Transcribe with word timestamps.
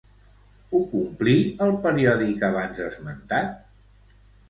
Ho 0.77 0.81
complí, 0.93 1.35
el 1.67 1.75
periòdic 1.85 2.43
abans 2.51 2.85
esmentat? 2.91 3.57